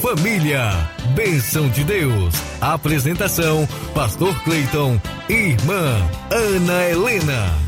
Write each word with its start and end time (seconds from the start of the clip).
Família, 0.00 0.70
bênção 1.14 1.68
de 1.68 1.82
Deus. 1.84 2.34
Apresentação: 2.60 3.66
Pastor 3.94 4.34
Cleiton 4.44 5.00
e 5.28 5.32
Irmã 5.32 5.98
Ana 6.30 6.84
Helena. 6.88 7.66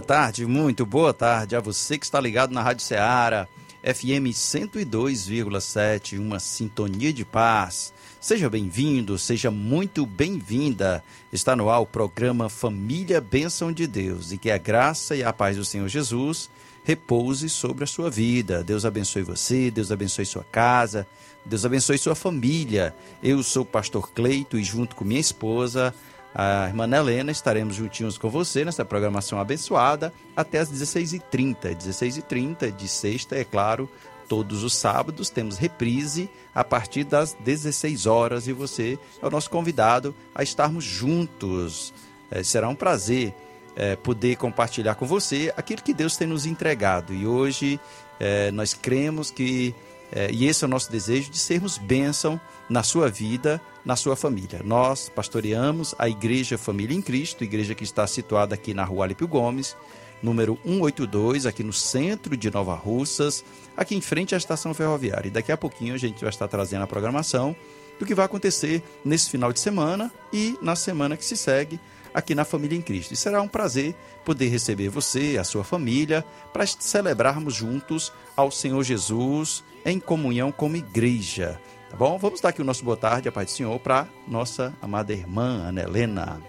Tarde, 0.00 0.46
muito 0.46 0.86
boa 0.86 1.12
tarde 1.12 1.54
a 1.54 1.60
você 1.60 1.98
que 1.98 2.06
está 2.06 2.18
ligado 2.18 2.54
na 2.54 2.62
Rádio 2.62 2.82
Ceará, 2.82 3.46
FM 3.82 4.32
102,7, 4.32 6.18
uma 6.18 6.40
sintonia 6.40 7.12
de 7.12 7.26
paz. 7.26 7.92
Seja 8.18 8.48
bem-vindo, 8.48 9.18
seja 9.18 9.50
muito 9.50 10.06
bem-vinda. 10.06 11.04
Está 11.30 11.54
no 11.54 11.68
ar 11.68 11.80
o 11.80 11.86
programa 11.86 12.48
Família 12.48 13.20
Bênção 13.20 13.70
de 13.70 13.86
Deus 13.86 14.32
e 14.32 14.38
que 14.38 14.50
a 14.50 14.56
graça 14.56 15.14
e 15.14 15.22
a 15.22 15.30
paz 15.30 15.58
do 15.58 15.64
Senhor 15.64 15.88
Jesus 15.88 16.48
repouse 16.84 17.50
sobre 17.50 17.84
a 17.84 17.86
sua 17.86 18.08
vida. 18.08 18.64
Deus 18.64 18.86
abençoe 18.86 19.22
você, 19.22 19.70
Deus 19.70 19.92
abençoe 19.92 20.24
sua 20.24 20.44
casa, 20.44 21.06
Deus 21.44 21.64
abençoe 21.64 21.98
sua 21.98 22.14
família. 22.14 22.94
Eu 23.22 23.42
sou 23.42 23.62
o 23.62 23.66
pastor 23.66 24.10
Cleito 24.12 24.58
e 24.58 24.64
junto 24.64 24.94
com 24.94 25.04
minha 25.04 25.20
esposa, 25.20 25.94
a 26.34 26.66
irmã 26.68 26.88
Helena, 26.88 27.32
estaremos 27.32 27.74
juntinhos 27.74 28.18
com 28.18 28.28
você 28.28 28.64
nessa 28.64 28.84
programação 28.84 29.40
abençoada 29.40 30.12
até 30.36 30.58
as 30.58 30.70
16h30. 30.70 31.76
16h30 31.76 32.70
de 32.76 32.86
sexta, 32.86 33.36
é 33.36 33.44
claro, 33.44 33.88
todos 34.28 34.62
os 34.62 34.74
sábados 34.74 35.30
temos 35.30 35.56
reprise 35.56 36.28
a 36.54 36.62
partir 36.62 37.04
das 37.04 37.32
16 37.40 38.06
horas 38.06 38.46
e 38.46 38.52
você 38.52 38.98
é 39.20 39.26
o 39.26 39.30
nosso 39.30 39.48
convidado 39.48 40.14
a 40.34 40.42
estarmos 40.42 40.84
juntos. 40.84 41.94
É, 42.30 42.42
será 42.42 42.68
um 42.68 42.74
prazer 42.74 43.34
é, 43.74 43.96
poder 43.96 44.36
compartilhar 44.36 44.96
com 44.96 45.06
você 45.06 45.52
aquilo 45.56 45.82
que 45.82 45.94
Deus 45.94 46.16
tem 46.16 46.26
nos 46.26 46.44
entregado 46.44 47.14
e 47.14 47.26
hoje 47.26 47.80
é, 48.20 48.50
nós 48.50 48.74
cremos 48.74 49.30
que, 49.30 49.74
é, 50.10 50.30
e 50.30 50.46
esse 50.46 50.64
é 50.64 50.66
o 50.66 50.70
nosso 50.70 50.90
desejo, 50.90 51.30
de 51.30 51.38
sermos 51.38 51.76
bênção 51.78 52.40
na 52.68 52.82
sua 52.82 53.08
vida, 53.08 53.60
na 53.84 53.96
sua 53.96 54.16
família. 54.16 54.60
Nós 54.64 55.08
pastoreamos 55.08 55.94
a 55.98 56.08
Igreja 56.08 56.56
Família 56.56 56.96
em 56.96 57.02
Cristo, 57.02 57.44
igreja 57.44 57.74
que 57.74 57.84
está 57.84 58.06
situada 58.06 58.54
aqui 58.54 58.72
na 58.72 58.84
Rua 58.84 59.04
Alípio 59.04 59.28
Gomes, 59.28 59.76
número 60.22 60.58
182, 60.64 61.46
aqui 61.46 61.62
no 61.62 61.72
centro 61.72 62.36
de 62.36 62.50
Nova 62.50 62.74
Russas, 62.74 63.44
aqui 63.76 63.94
em 63.94 64.00
frente 64.00 64.34
à 64.34 64.38
estação 64.38 64.74
ferroviária. 64.74 65.28
E 65.28 65.30
daqui 65.30 65.52
a 65.52 65.56
pouquinho 65.56 65.94
a 65.94 65.98
gente 65.98 66.20
vai 66.20 66.30
estar 66.30 66.48
trazendo 66.48 66.82
a 66.82 66.86
programação 66.86 67.54
do 67.98 68.06
que 68.06 68.14
vai 68.14 68.26
acontecer 68.26 68.82
nesse 69.04 69.30
final 69.30 69.52
de 69.52 69.60
semana 69.60 70.12
e 70.32 70.56
na 70.62 70.76
semana 70.76 71.16
que 71.16 71.24
se 71.24 71.36
segue 71.36 71.80
aqui 72.14 72.34
na 72.34 72.44
Família 72.44 72.76
em 72.76 72.82
Cristo. 72.82 73.12
E 73.12 73.16
será 73.16 73.40
um 73.42 73.48
prazer 73.48 73.94
poder 74.24 74.48
receber 74.48 74.88
você, 74.88 75.36
a 75.38 75.44
sua 75.44 75.64
família, 75.64 76.24
para 76.52 76.66
celebrarmos 76.66 77.54
juntos 77.54 78.12
ao 78.36 78.50
Senhor 78.50 78.82
Jesus 78.82 79.62
em 79.90 80.00
comunhão 80.00 80.52
como 80.52 80.76
igreja. 80.76 81.60
Tá 81.90 81.96
bom? 81.96 82.18
Vamos 82.18 82.40
dar 82.40 82.50
aqui 82.50 82.60
o 82.60 82.64
nosso 82.64 82.84
boa 82.84 82.96
tarde, 82.96 83.28
a 83.28 83.32
paz 83.32 83.46
do 83.46 83.52
Senhor, 83.52 83.78
para 83.80 84.06
nossa 84.26 84.74
amada 84.82 85.12
irmã 85.12 85.68
Ana 85.68 85.82
Helena. 85.82 86.42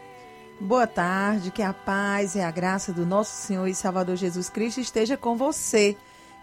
Boa 0.59 0.85
tarde, 0.85 1.51
que 1.51 1.61
a 1.61 1.73
paz 1.73 2.35
e 2.35 2.41
a 2.41 2.51
graça 2.51 2.91
do 2.91 3.05
nosso 3.05 3.47
Senhor 3.47 3.65
e 3.67 3.73
Salvador 3.73 4.17
Jesus 4.17 4.49
Cristo 4.49 4.81
esteja 4.81 5.15
com 5.15 5.37
você. 5.37 5.95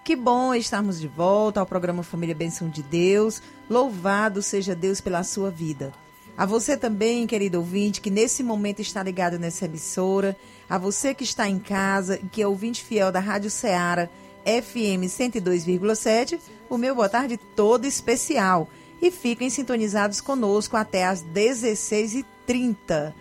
Que 0.03 0.17
bom 0.17 0.55
estarmos 0.55 0.99
de 0.99 1.07
volta 1.07 1.61
ao 1.61 1.67
programa 1.67 2.03
Família 2.03 2.35
Benção 2.35 2.69
de 2.69 2.83
Deus. 2.83 3.43
Louvado 3.69 4.41
seja 4.41 4.75
Deus 4.75 5.01
pela 5.01 5.23
sua 5.23 5.51
vida. 5.51 5.93
A 6.39 6.47
você 6.47 6.77
também, 6.77 7.27
querido 7.27 7.59
ouvinte, 7.59 8.01
que 8.01 8.11
nesse 8.11 8.43
momento 8.43 8.81
está 8.81 9.03
ligado 9.03 9.39
nessa 9.39 9.65
emissora. 9.67 10.37
A 10.69 10.79
você 10.79 11.13
que 11.13 11.25
está 11.25 11.49
em 11.49 11.59
casa 11.59 12.19
e 12.23 12.29
que 12.29 12.41
é 12.41 12.47
ouvinte 12.47 12.83
fiel 12.83 13.13
da 13.13 13.21
Rádio 13.21 13.51
Ceará 13.51 14.09
FM 14.47 15.05
102,7. 15.07 16.39
O 16.71 16.79
meu 16.79 16.95
boa 16.95 17.09
tarde 17.09 17.37
todo 17.37 17.85
especial 17.85 18.69
e 19.03 19.11
fiquem 19.11 19.51
sintonizados 19.51 20.21
conosco 20.21 20.77
até 20.77 21.05
às 21.05 21.25
16h30, 21.25 23.13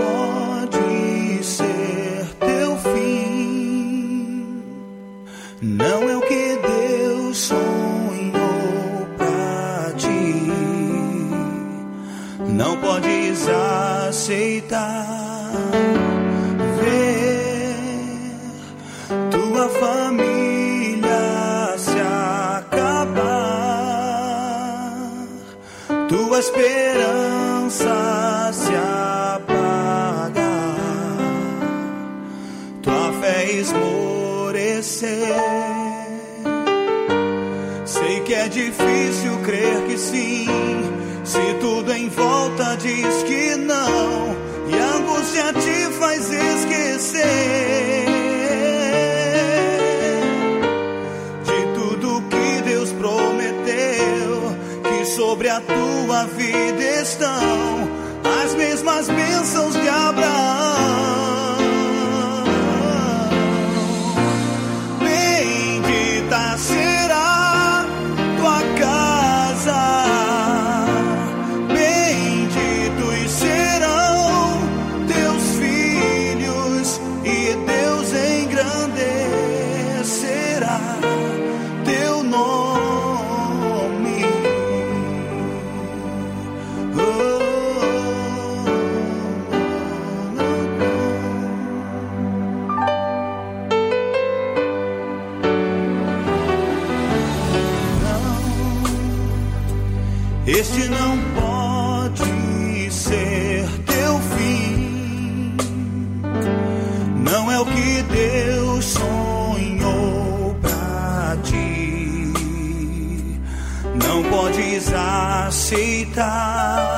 sobre 55.36 55.50
a 55.50 55.60
tua 55.60 56.24
vida 56.28 56.82
estão 57.02 57.28
as 58.42 58.54
mesmas 58.54 59.06
bênçãos 59.06 59.75
Não 107.30 107.50
é 107.50 107.60
o 107.60 107.66
que 107.66 108.02
Deus 108.02 108.84
sonhou 108.84 110.56
pra 110.62 111.36
ti. 111.42 112.32
Não 113.94 114.22
podes 114.30 114.92
aceitar 114.92 116.96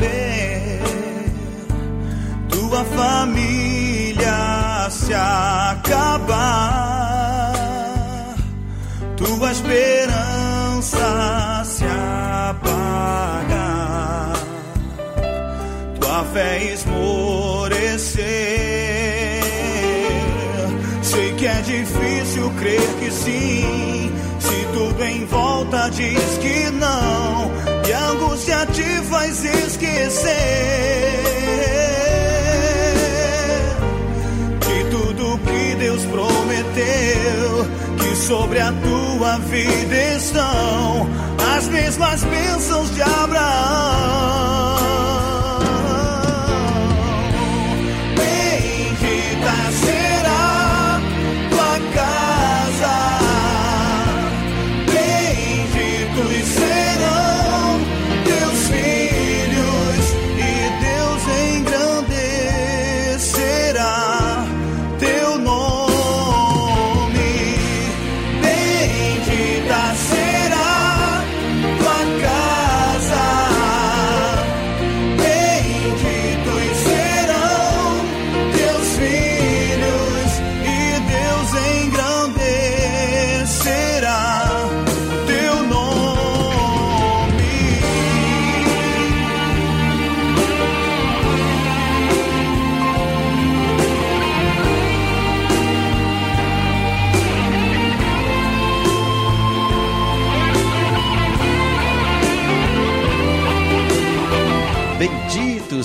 ver 0.00 0.80
tua 2.48 2.84
família 2.84 4.30
se 4.90 5.14
acabar. 5.14 6.66
Tua 9.16 9.52
esperança 9.52 10.26
fé 16.36 16.72
esmorecer. 16.72 17.45
Crer 22.66 22.80
que 22.98 23.10
sim, 23.12 24.12
se 24.40 24.66
tudo 24.74 25.04
em 25.04 25.24
volta 25.26 25.88
diz 25.90 26.38
que 26.40 26.70
não, 26.72 27.50
e 27.88 27.92
a 27.92 28.08
angústia 28.08 28.66
te 28.66 28.82
faz 29.08 29.44
esquecer. 29.44 30.32
De 34.66 34.84
tudo 34.90 35.38
que 35.38 35.76
Deus 35.76 36.02
prometeu, 36.06 37.66
que 37.98 38.16
sobre 38.16 38.58
a 38.58 38.72
tua 38.72 39.38
vida 39.38 40.16
estão 40.16 41.08
as 41.56 41.68
mesmas 41.68 42.24
bênçãos 42.24 42.90
de 42.94 43.02
Abraão. 43.02 44.85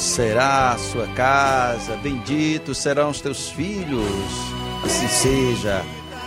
Será 0.02 0.72
a 0.72 0.78
sua 0.78 1.08
casa, 1.08 1.96
benditos 1.98 2.78
serão 2.78 3.10
os 3.10 3.22
teus 3.22 3.50
filhos, 3.50 4.06
assim 4.84 5.08
seja. 5.08 5.84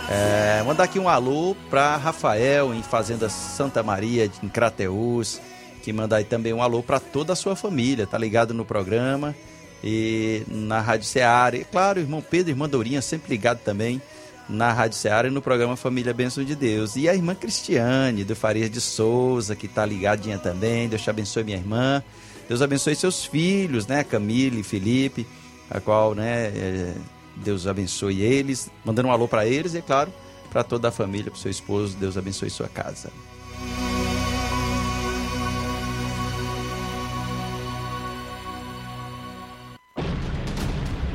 É, 0.09 0.63
mandar 0.63 0.85
aqui 0.85 0.97
um 0.97 1.09
alô 1.09 1.55
para 1.69 1.97
Rafael 1.97 2.73
em 2.73 2.81
Fazenda 2.81 3.29
Santa 3.29 3.83
Maria 3.83 4.29
em 4.41 4.47
Crateús, 4.47 5.41
que 5.83 5.91
manda 5.91 6.15
aí 6.15 6.23
também 6.23 6.53
um 6.53 6.61
alô 6.61 6.81
para 6.81 6.99
toda 6.99 7.33
a 7.33 7.35
sua 7.35 7.55
família, 7.55 8.07
tá 8.07 8.17
ligado 8.17 8.53
no 8.53 8.63
programa 8.63 9.35
e 9.83 10.43
na 10.47 10.79
Rádio 10.79 11.05
Ceará. 11.05 11.55
E 11.57 11.63
claro, 11.63 11.99
irmão 11.99 12.21
Pedro 12.21 12.49
e 12.49 12.53
irmã 12.53 12.67
Dourinha 12.67 13.01
sempre 13.01 13.29
ligado 13.29 13.59
também 13.59 14.01
na 14.47 14.71
Rádio 14.71 14.97
Ceará 14.97 15.27
e 15.27 15.31
no 15.31 15.41
programa 15.41 15.75
Família 15.75 16.13
Bênção 16.13 16.43
de 16.43 16.55
Deus. 16.55 16.95
E 16.95 17.09
a 17.09 17.13
irmã 17.13 17.35
Cristiane 17.35 18.23
do 18.23 18.35
Farias 18.35 18.69
de 18.69 18.79
Souza, 18.79 19.55
que 19.55 19.67
tá 19.67 19.85
ligadinha 19.85 20.37
também. 20.37 20.87
Deus 20.87 21.01
te 21.01 21.09
abençoe, 21.09 21.43
minha 21.43 21.57
irmã. 21.57 22.03
Deus 22.47 22.61
abençoe 22.61 22.95
seus 22.95 23.25
filhos, 23.25 23.87
né? 23.87 24.03
Camille 24.03 24.59
e 24.59 24.63
Felipe, 24.63 25.25
a 25.69 25.79
qual, 25.79 26.13
né? 26.13 26.47
É, 26.47 26.95
Deus 27.35 27.67
abençoe 27.67 28.21
eles, 28.21 28.69
mandando 28.83 29.09
um 29.09 29.11
alô 29.11 29.27
para 29.27 29.45
eles 29.45 29.73
e, 29.73 29.79
é 29.79 29.81
claro, 29.81 30.13
para 30.51 30.63
toda 30.63 30.89
a 30.89 30.91
família, 30.91 31.31
para 31.31 31.39
seu 31.39 31.51
esposo. 31.51 31.97
Deus 31.97 32.17
abençoe 32.17 32.49
sua 32.49 32.67
casa. 32.67 33.11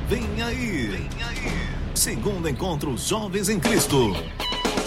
Vem 0.08 0.42
aí! 0.42 0.86
Vem 0.88 1.08
aí! 1.22 1.70
Segundo 1.94 2.48
encontro 2.48 2.96
Jovens 2.96 3.48
em 3.48 3.60
Cristo. 3.60 4.12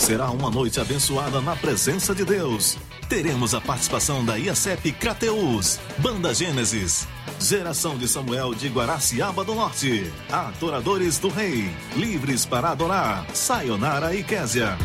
Será 0.04 0.30
uma 0.32 0.52
noite 0.52 0.82
abençoada 0.82 1.40
na 1.40 1.56
presença 1.56 2.14
de 2.14 2.26
Deus. 2.26 2.78
Teremos 3.08 3.56
a 3.56 3.62
participação 3.62 4.24
da 4.26 4.36
IACEP 4.36 4.92
Crateus, 4.92 5.80
Banda 5.98 6.34
Gênesis, 6.34 7.08
Geração 7.40 7.98
de 7.98 8.06
Samuel 8.06 8.54
de 8.54 8.68
Guaraciaba 8.68 9.46
do 9.46 9.56
Norte, 9.56 10.12
Adoradores 10.30 11.20
do 11.20 11.30
Rei, 11.30 11.74
Livres 11.96 12.46
para 12.46 12.72
Adorar, 12.72 13.26
Sayonara 13.34 14.14
e 14.14 14.22
Késia. 14.26 14.78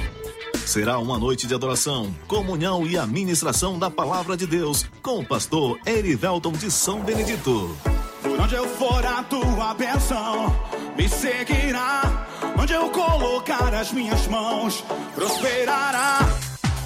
Será 0.65 0.99
uma 0.99 1.19
noite 1.19 1.49
de 1.49 1.55
adoração, 1.55 2.15
comunhão 2.29 2.87
e 2.87 2.97
administração 2.97 3.77
da 3.77 3.91
palavra 3.91 4.37
de 4.37 4.47
Deus 4.47 4.87
com 5.03 5.19
o 5.19 5.27
pastor 5.27 5.81
Erivelton 5.85 6.53
de 6.53 6.71
São 6.71 7.01
Benedito. 7.01 7.77
Por 8.23 8.41
onde 8.41 8.55
eu 8.55 8.69
for 8.69 9.05
a 9.05 9.21
tua 9.25 9.75
bênção 9.75 10.55
me 10.97 11.09
seguirá. 11.09 12.28
Onde 12.61 12.73
eu 12.73 12.91
colocar 12.91 13.73
as 13.73 13.93
minhas 13.93 14.27
mãos 14.27 14.85
prosperará. 15.15 16.19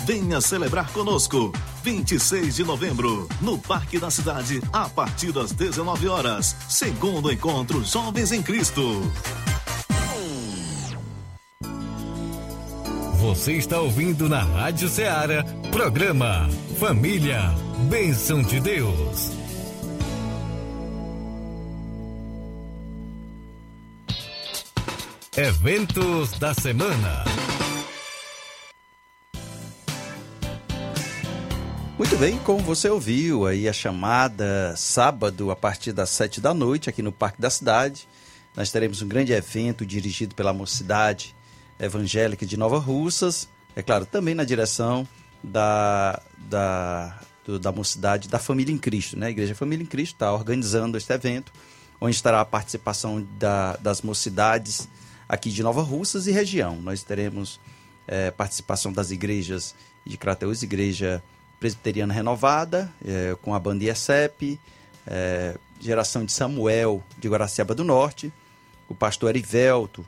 Venha 0.05 0.41
celebrar 0.41 0.93
conosco. 0.93 1.53
26 1.83 2.57
de 2.57 2.65
novembro, 2.65 3.29
no 3.41 3.59
Parque 3.59 3.99
da 3.99 4.11
Cidade, 4.11 4.61
a 4.73 4.89
partir 4.89 5.33
das 5.33 5.51
19 5.53 6.07
horas. 6.09 6.55
Segundo 6.69 7.33
encontro 7.33 7.83
Jovens 7.85 8.33
em 8.33 8.43
Cristo. 8.43 8.83
Você 13.15 13.53
está 13.53 13.81
ouvindo 13.81 14.29
na 14.29 14.43
Rádio 14.43 14.89
Ceará, 14.89 15.45
programa 15.71 16.49
Família, 16.79 17.55
Bênção 17.89 18.43
de 18.43 18.61
Deus. 18.61 19.42
Eventos 25.45 26.39
da 26.39 26.55
semana. 26.55 27.25
Muito 31.99 32.17
bem, 32.17 32.39
como 32.39 32.61
você 32.61 32.89
ouviu 32.89 33.45
aí 33.45 33.69
a 33.69 33.73
chamada 33.73 34.73
sábado 34.77 35.51
a 35.51 35.57
partir 35.57 35.93
das 35.93 36.11
sete 36.11 36.41
da 36.41 36.55
noite 36.55 36.89
aqui 36.89 37.03
no 37.03 37.11
Parque 37.11 37.43
da 37.43 37.51
Cidade, 37.51 38.07
nós 38.55 38.71
teremos 38.71 39.03
um 39.03 39.09
grande 39.09 39.33
evento 39.33 39.85
dirigido 39.85 40.33
pela 40.37 40.53
Mocidade 40.53 41.35
Evangélica 41.77 42.47
de 42.47 42.57
Nova 42.57 42.79
Russas, 42.79 43.49
é 43.75 43.83
claro, 43.83 44.07
também 44.07 44.37
na 44.37 44.45
direção 44.45 45.09
da, 45.43 46.23
da, 46.39 47.19
do, 47.45 47.59
da 47.59 47.73
Mocidade 47.73 48.29
da 48.29 48.39
Família 48.39 48.73
em 48.73 48.79
Cristo, 48.79 49.19
né? 49.19 49.27
A 49.27 49.31
Igreja 49.31 49.57
Família 49.57 49.83
em 49.83 49.89
Cristo 49.89 50.15
está 50.15 50.33
organizando 50.33 50.97
este 50.97 51.13
evento, 51.13 51.53
onde 52.01 52.15
estará 52.15 52.41
a 52.41 52.45
participação 52.45 53.27
da, 53.41 53.75
das 53.79 54.03
mocidades 54.03 54.89
aqui 55.33 55.51
de 55.51 55.63
Nova 55.63 55.81
Russas 55.81 56.27
e 56.27 56.31
região. 56.31 56.77
Nós 56.77 57.03
teremos 57.03 57.59
é, 58.07 58.31
participação 58.31 58.93
das 58.93 59.11
igrejas 59.11 59.75
de 60.05 60.19
Crateus, 60.19 60.63
Igreja 60.63 61.23
Presbiteriana 61.59 62.13
Renovada, 62.13 62.93
é, 63.03 63.35
com 63.41 63.55
a 63.55 63.59
banda 63.59 63.83
IECEP, 63.83 64.61
é, 65.07 65.57
Geração 65.81 66.27
de 66.27 66.33
Samuel, 66.33 67.03
de 67.19 67.31
Guaraciaba 67.31 67.75
do 67.75 67.83
Norte, 67.83 68.31
o 68.91 68.95
pastor 68.95 69.31
Erivelto, 69.31 70.05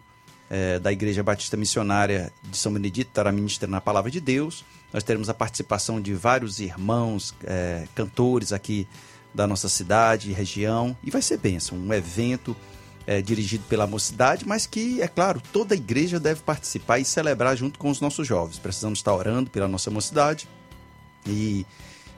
é, 0.51 0.79
da 0.79 0.93
Igreja 0.93 1.23
Batista 1.23 1.57
Missionária 1.57 2.31
de 2.43 2.59
São 2.59 2.71
Benedito, 2.71 3.09
estará 3.09 3.33
ministrando 3.33 3.77
a 3.77 3.81
Palavra 3.81 4.11
de 4.11 4.21
Deus. 4.21 4.63
Nós 4.93 5.03
teremos 5.03 5.31
a 5.31 5.35
participação 5.35 6.03
de 6.03 6.13
vários 6.13 6.61
irmãos, 6.61 7.35
é, 7.45 7.89
cantores 7.95 8.53
aqui 8.53 8.87
da 9.33 9.47
nossa 9.47 9.71
cidade 9.71 10.31
e 10.31 10.35
região, 10.35 10.95
e 11.03 11.11
vai 11.11 11.23
ser 11.23 11.39
bênção, 11.39 11.79
um 11.79 11.95
evento 11.95 12.55
é, 13.07 13.21
dirigido 13.23 13.65
pela 13.69 13.87
mocidade, 13.87 14.47
mas 14.47 14.67
que, 14.67 15.01
é 15.03 15.09
claro, 15.09 15.43
toda 15.53 15.75
a 15.75 15.77
igreja 15.77 16.19
deve 16.19 16.41
participar 16.41 16.99
e 16.99 17.05
celebrar 17.05 17.57
junto 17.57 17.79
com 17.79 17.91
os 17.91 18.01
nossos 18.01 18.27
jovens. 18.27 18.59
Precisamos 18.59 18.99
estar 18.99 19.15
orando 19.15 19.51
pela 19.51 19.69
nossa 19.69 19.91
mocidade, 19.91 20.49
e 21.27 21.67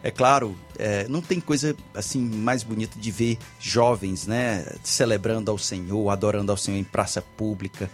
É 0.02 0.10
claro, 0.10 0.56
é, 0.78 1.08
não 1.08 1.20
tem 1.20 1.40
coisa 1.40 1.74
assim 1.92 2.20
mais 2.20 2.62
bonita 2.62 2.96
de 2.96 3.10
ver 3.10 3.38
jovens, 3.58 4.24
né, 4.26 4.64
celebrando 4.84 5.50
ao 5.50 5.58
Senhor, 5.58 6.08
adorando 6.10 6.52
ao 6.52 6.56
Senhor 6.56 6.78
em 6.78 6.84
praça 6.84 7.20
pública. 7.20 7.90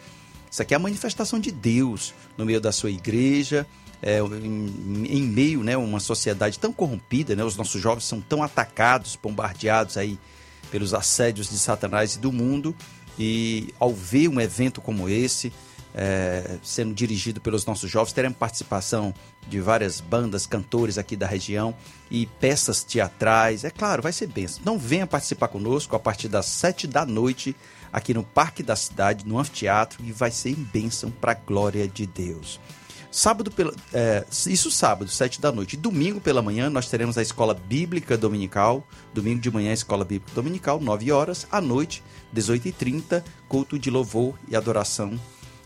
Isso 0.50 0.60
aqui 0.60 0.74
é 0.74 0.76
a 0.76 0.80
manifestação 0.80 1.38
de 1.38 1.50
Deus 1.50 2.12
no 2.36 2.44
meio 2.44 2.60
da 2.60 2.70
sua 2.70 2.90
igreja, 2.90 3.66
é, 4.02 4.18
em, 4.18 5.06
em, 5.06 5.22
meio, 5.22 5.62
né, 5.62 5.74
uma 5.76 6.00
sociedade 6.00 6.58
tão 6.58 6.72
corrompida, 6.72 7.34
né, 7.34 7.42
os 7.44 7.56
nossos 7.56 7.80
jovens 7.80 8.04
são 8.04 8.20
tão 8.20 8.42
atacados, 8.42 9.16
bombardeados 9.16 9.96
aí 9.96 10.18
pelos 10.72 10.94
assédios 10.94 11.50
de 11.50 11.58
Satanás 11.58 12.14
e 12.14 12.18
do 12.18 12.32
mundo, 12.32 12.74
e 13.18 13.72
ao 13.78 13.92
ver 13.92 14.28
um 14.28 14.40
evento 14.40 14.80
como 14.80 15.06
esse, 15.06 15.52
é, 15.94 16.56
sendo 16.62 16.94
dirigido 16.94 17.42
pelos 17.42 17.66
nossos 17.66 17.90
jovens, 17.90 18.14
teremos 18.14 18.38
participação 18.38 19.14
de 19.46 19.60
várias 19.60 20.00
bandas, 20.00 20.46
cantores 20.46 20.96
aqui 20.96 21.14
da 21.14 21.26
região 21.26 21.74
e 22.10 22.24
peças 22.24 22.82
teatrais. 22.82 23.64
É 23.64 23.70
claro, 23.70 24.02
vai 24.02 24.12
ser 24.12 24.28
benção. 24.28 24.60
Então 24.62 24.78
venha 24.78 25.06
participar 25.06 25.48
conosco 25.48 25.94
a 25.94 26.00
partir 26.00 26.28
das 26.28 26.46
sete 26.46 26.86
da 26.86 27.04
noite 27.04 27.54
aqui 27.92 28.14
no 28.14 28.24
Parque 28.24 28.62
da 28.62 28.74
Cidade, 28.74 29.26
no 29.26 29.38
Anfiteatro, 29.38 30.02
e 30.02 30.10
vai 30.10 30.30
ser 30.30 30.56
bênção 30.56 31.10
para 31.10 31.32
a 31.32 31.34
glória 31.34 31.86
de 31.86 32.06
Deus. 32.06 32.58
Sábado, 33.12 33.50
pela, 33.50 33.74
é, 33.92 34.24
isso 34.46 34.70
sábado, 34.70 35.10
sete 35.10 35.38
da 35.38 35.52
noite. 35.52 35.74
E 35.74 35.76
domingo 35.76 36.18
pela 36.18 36.40
manhã 36.40 36.70
nós 36.70 36.88
teremos 36.88 37.18
a 37.18 37.22
Escola 37.22 37.52
Bíblica 37.52 38.16
Dominical. 38.16 38.88
Domingo 39.12 39.38
de 39.38 39.50
manhã, 39.50 39.70
Escola 39.70 40.02
Bíblica 40.02 40.34
Dominical, 40.34 40.80
nove 40.80 41.12
horas. 41.12 41.46
À 41.52 41.60
noite, 41.60 42.02
18h30, 42.34 43.22
culto 43.46 43.78
de 43.78 43.90
louvor 43.90 44.38
e 44.48 44.56
adoração 44.56 45.20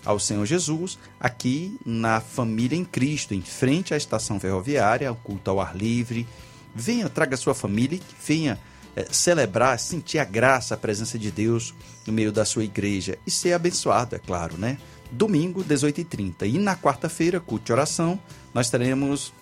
ao 0.04 0.18
Senhor 0.18 0.44
Jesus, 0.44 0.98
aqui 1.20 1.78
na 1.86 2.20
Família 2.20 2.76
em 2.76 2.84
Cristo, 2.84 3.32
em 3.32 3.42
frente 3.42 3.94
à 3.94 3.96
estação 3.96 4.40
ferroviária, 4.40 5.10
o 5.10 5.16
culto 5.16 5.48
ao 5.48 5.60
ar 5.60 5.76
livre. 5.76 6.26
Venha, 6.74 7.08
traga 7.08 7.36
sua 7.36 7.54
família, 7.54 8.00
venha 8.26 8.58
é, 8.96 9.06
celebrar, 9.10 9.78
sentir 9.78 10.18
a 10.18 10.24
graça, 10.24 10.74
a 10.74 10.76
presença 10.76 11.16
de 11.16 11.30
Deus 11.30 11.74
no 12.06 12.12
meio 12.12 12.32
da 12.32 12.44
sua 12.44 12.64
igreja 12.64 13.18
e 13.26 13.30
ser 13.30 13.52
abençoado, 13.52 14.16
é 14.16 14.18
claro, 14.18 14.56
né? 14.56 14.78
Domingo, 15.10 15.64
18h30. 15.64 16.48
E 16.48 16.58
na 16.58 16.76
quarta-feira, 16.76 17.40
culto 17.40 17.66
de 17.66 17.72
oração, 17.72 18.18
nós 18.52 18.70
teremos 18.70 19.32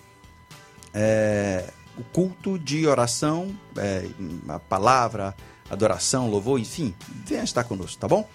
é, 0.92 1.70
o 1.96 2.04
culto 2.04 2.58
de 2.58 2.86
oração, 2.86 3.54
é, 3.76 4.06
a 4.48 4.58
palavra, 4.58 5.34
adoração, 5.70 6.28
louvor, 6.28 6.58
enfim, 6.58 6.94
venha 7.24 7.44
estar 7.44 7.64
conosco, 7.64 7.98
tá 7.98 8.08
bom? 8.08 8.28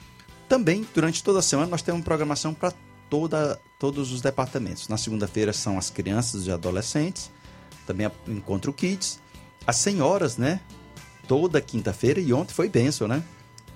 Também, 0.48 0.86
durante 0.94 1.24
toda 1.24 1.40
a 1.40 1.44
semana, 1.44 1.70
nós 1.70 1.82
temos 1.82 2.04
programação 2.04 2.54
para 2.54 2.74
todos 3.78 4.12
os 4.12 4.22
departamentos. 4.22 4.88
Na 4.88 4.98
segunda-feira 4.98 5.54
são 5.54 5.78
as 5.78 5.90
crianças 5.90 6.48
e 6.48 6.52
adolescentes, 6.52 7.32
também 7.86 8.10
Encontro 8.28 8.74
Kids, 8.74 9.20
as 9.66 9.76
senhoras, 9.78 10.38
né? 10.38 10.60
toda 11.30 11.62
quinta-feira 11.62 12.20
e 12.20 12.34
ontem 12.34 12.56
foi 12.56 12.68
benção, 12.68 13.08
né? 13.08 13.22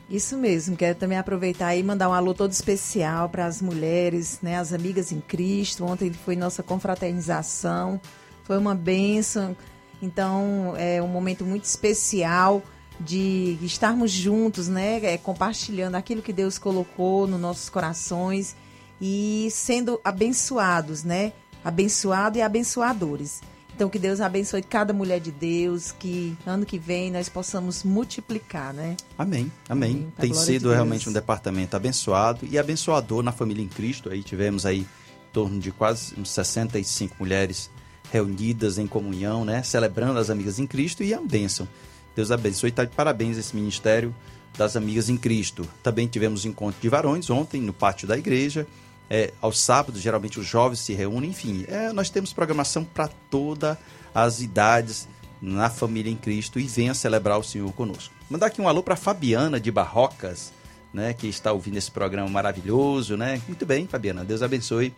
Isso 0.10 0.38
mesmo, 0.38 0.76
quero 0.76 0.98
também 0.98 1.18
aproveitar 1.18 1.76
e 1.76 1.82
mandar 1.82 2.10
um 2.10 2.14
alô 2.14 2.34
todo 2.34 2.52
especial 2.52 3.30
para 3.30 3.46
as 3.46 3.62
mulheres, 3.62 4.40
né, 4.42 4.58
as 4.58 4.74
amigas 4.74 5.12
em 5.12 5.20
Cristo. 5.22 5.86
Ontem 5.86 6.12
foi 6.12 6.36
nossa 6.36 6.62
confraternização, 6.62 8.00
foi 8.44 8.58
uma 8.58 8.76
benção. 8.76 9.56
Então, 10.02 10.74
é 10.78 11.02
um 11.02 11.08
momento 11.08 11.46
muito 11.46 11.64
especial 11.64 12.62
de 13.00 13.58
estarmos 13.62 14.12
juntos, 14.12 14.68
né, 14.68 15.04
é, 15.04 15.18
compartilhando 15.18 15.96
aquilo 15.96 16.22
que 16.22 16.34
Deus 16.34 16.58
colocou 16.58 17.26
nos 17.26 17.40
nossos 17.40 17.70
corações 17.70 18.56
e 19.02 19.48
sendo 19.52 20.00
abençoados, 20.04 21.04
né? 21.04 21.34
Abençoados 21.64 22.38
e 22.38 22.42
abençoadores. 22.42 23.42
Então, 23.76 23.90
que 23.90 23.98
Deus 23.98 24.22
abençoe 24.22 24.62
cada 24.62 24.94
mulher 24.94 25.20
de 25.20 25.32
Deus, 25.32 25.92
que 25.92 26.38
ano 26.46 26.66
que 26.66 26.78
vem 26.78 27.12
nós 27.12 27.28
possamos 27.28 27.84
multiplicar, 27.84 28.72
né? 28.72 28.96
Amém, 29.18 29.52
amém. 29.68 30.14
Tem 30.18 30.34
sido 30.34 30.70
de 30.70 30.76
realmente 30.76 31.10
um 31.10 31.14
departamento 31.14 31.76
abençoado 31.76 32.46
e 32.50 32.60
abençoador 32.60 33.24
na 33.24 33.32
família 33.32 33.64
em 33.64 33.68
Cristo. 33.68 34.12
Aí 34.12 34.22
tivemos 34.22 34.66
aí 34.66 34.82
em 34.82 34.88
torno 35.34 35.60
de 35.60 35.72
quase 35.72 36.14
uns 36.20 36.30
65 36.30 37.16
mulheres 37.20 37.72
reunidas 38.12 38.78
em 38.78 38.86
comunhão, 38.86 39.44
né? 39.44 39.64
Celebrando 39.64 40.20
as 40.20 40.30
amigas 40.30 40.60
em 40.60 40.68
Cristo 40.68 41.04
e 41.04 41.12
a 41.12 41.20
bênção. 41.20 41.68
Deus 42.16 42.30
abençoe 42.30 42.68
e 42.68 42.70
está 42.70 42.86
de 42.86 42.96
parabéns 42.96 43.38
esse 43.38 43.56
ministério 43.56 44.14
das 44.56 44.76
amigas 44.76 45.10
em 45.10 45.18
Cristo. 45.18 45.68
Também 45.82 46.08
tivemos 46.08 46.46
encontro 46.46 46.80
de 46.80 46.90
varões 46.90 47.28
ontem 47.32 47.60
no 47.60 47.74
pátio 47.74 48.08
da 48.08 48.16
igreja 48.16 48.68
é, 49.14 49.32
aos 49.40 49.60
sábados, 49.60 50.02
geralmente 50.02 50.40
os 50.40 50.48
jovens 50.48 50.80
se 50.80 50.92
reúnem, 50.92 51.30
enfim, 51.30 51.66
é, 51.68 51.94
nós 51.94 52.10
temos 52.10 52.34
programação 52.34 52.84
para 52.84 53.08
todas 53.30 53.78
as 54.12 54.42
idades 54.42 55.08
na 55.40 55.70
família 55.70 56.12
em 56.12 56.16
Cristo 56.16 56.60
e 56.60 56.64
venha 56.64 56.96
celebrar 56.96 57.38
o 57.38 57.44
Senhor 57.44 57.72
conosco. 57.74 58.12
Mandar 58.28 58.48
aqui 58.48 58.60
um 58.60 58.68
alô 58.68 58.82
para 58.82 58.96
Fabiana 58.96 59.60
de 59.60 59.70
Barrocas, 59.72 60.52
né, 60.92 61.14
que 61.14 61.28
está 61.28 61.54
ouvindo 61.54 61.78
esse 61.78 61.92
programa 61.92 62.28
maravilhoso, 62.28 63.16
né? 63.16 63.40
Muito 63.48 63.68
bem, 63.68 63.86
Fabiana, 63.86 64.26
Deus 64.26 64.42
abençoe 64.42 64.92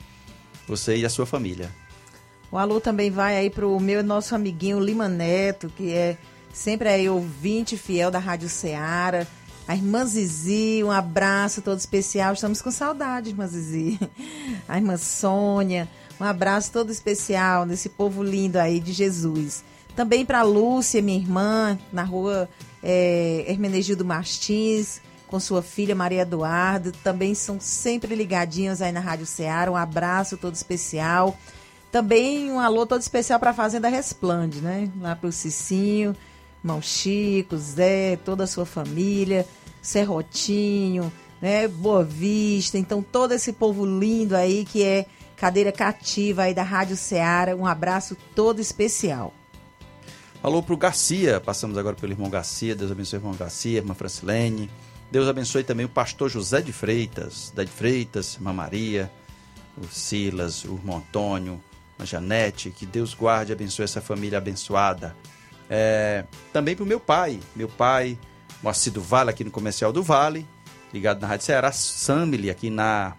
você 0.66 0.96
e 0.96 1.06
a 1.06 1.10
sua 1.10 1.26
família. 1.26 1.70
O 2.50 2.58
alô 2.58 2.80
também 2.80 3.12
vai 3.12 3.36
aí 3.36 3.50
para 3.50 3.68
o 3.68 3.78
meu 3.82 4.02
nosso 4.02 4.34
amiguinho 4.34 4.80
Lima 4.80 5.10
Neto, 5.10 5.70
que 5.76 5.92
é 5.92 6.18
sempre 6.54 6.88
aí 6.88 7.10
ouvinte 7.10 7.76
fiel 7.76 8.10
da 8.10 8.20
Rádio 8.20 8.48
Ceará 8.48 9.28
a 9.68 9.76
irmã 9.76 10.06
Zizi, 10.06 10.84
um 10.84 10.92
abraço 10.92 11.62
todo 11.62 11.80
especial. 11.80 12.34
Estamos 12.34 12.62
com 12.62 12.70
saudade, 12.70 13.30
irmã 13.30 13.48
Zizi. 13.48 14.00
A 14.68 14.78
irmã 14.78 14.96
Sônia, 14.96 15.90
um 16.20 16.24
abraço 16.24 16.72
todo 16.72 16.92
especial 16.92 17.66
desse 17.66 17.90
povo 17.90 18.24
lindo 18.24 18.58
aí 18.58 18.80
de 18.80 18.94
Jesus. 18.94 19.64
Também 19.96 20.24
para 20.24 20.44
Lúcia, 20.44 21.02
minha 21.02 21.18
irmã, 21.18 21.80
na 21.92 22.04
rua 22.04 22.48
é, 22.84 23.46
Hermenegildo 23.48 24.06
Martins, 24.06 25.02
com 25.28 25.40
sua 25.40 25.64
filha 25.64 25.96
Maria 25.96 26.22
Eduardo. 26.22 26.92
Também 27.04 27.34
são 27.34 27.60
sempre 27.60 28.14
ligadinhos 28.14 28.84
aí 28.84 28.92
na 28.92 29.00
Rádio 29.00 29.26
Ceará. 29.26 29.72
Um 29.72 29.76
abraço 29.76 30.38
todo 30.38 30.54
especial. 30.54 31.36
Também 31.92 32.52
um 32.52 32.60
alô 32.60 32.86
todo 32.86 33.02
especial 33.02 33.40
para 33.40 33.50
a 33.50 33.54
Fazenda 33.54 33.88
Resplande, 33.88 34.62
né? 34.62 34.92
Lá 35.00 35.16
para 35.16 35.30
o 35.30 35.32
Cicinho 35.32 36.16
irmão 36.66 36.82
Chico, 36.82 37.56
Zé, 37.56 38.18
toda 38.26 38.46
a 38.46 38.48
sua 38.48 38.66
família, 38.66 39.46
Serrotinho, 39.84 41.14
né, 41.40 41.68
Boa 41.68 42.04
Vista, 42.04 42.76
então 42.76 43.04
todo 43.04 43.34
esse 43.34 43.54
povo 43.54 43.86
lindo 43.86 44.36
aí 44.36 44.66
que 44.66 44.84
é 44.84 45.06
cadeira 45.38 45.72
cativa 45.72 46.44
aí 46.44 46.56
da 46.56 46.64
Rádio 46.64 46.98
Ceará, 46.98 47.56
um 47.56 47.68
abraço 47.68 48.18
todo 48.34 48.60
especial. 48.60 49.32
Alô 50.42 50.64
pro 50.64 50.76
Garcia, 50.76 51.40
passamos 51.40 51.78
agora 51.78 51.96
pelo 51.96 52.14
irmão 52.14 52.32
Garcia, 52.32 52.76
Deus 52.76 52.92
abençoe 52.92 53.20
o 53.20 53.22
irmão 53.22 53.36
Garcia, 53.36 53.78
irmã 53.78 53.94
Francilene, 53.94 54.70
Deus 55.12 55.28
abençoe 55.28 55.64
também 55.64 55.86
o 55.86 55.90
pastor 55.90 56.32
José 56.32 56.62
de 56.62 56.74
Freitas, 56.74 57.54
da 57.56 57.64
de 57.64 57.72
Freitas, 57.72 58.34
irmã 58.36 58.52
Maria, 58.52 59.12
o 59.78 59.86
Silas, 59.86 60.64
o 60.66 60.74
irmão 60.74 60.98
Antônio, 60.98 61.62
a 62.00 62.06
Janete, 62.06 62.72
que 62.72 62.88
Deus 62.88 63.14
guarde 63.14 63.52
e 63.52 63.54
abençoe 63.54 63.86
essa 63.86 64.02
família 64.02 64.40
abençoada. 64.40 65.16
É, 65.70 66.26
também 66.54 66.76
para 66.76 66.84
o 66.84 66.88
meu 66.88 67.00
pai, 67.00 67.40
meu 67.56 67.68
pai, 67.68 68.18
Moacir 68.62 68.94
do 68.94 69.02
Vale, 69.02 69.30
aqui 69.30 69.44
no 69.44 69.52
Comercial 69.52 69.92
do 69.92 70.04
Vale, 70.04 70.48
ligado 70.94 71.20
na 71.22 71.28
Rádio 71.28 71.46
Ceará, 71.46 71.72
Samile, 71.72 72.50
aqui 72.50 72.70
na, 72.70 73.16